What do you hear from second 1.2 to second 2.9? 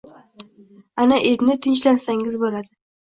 endi tinchlansangiz bo’ladi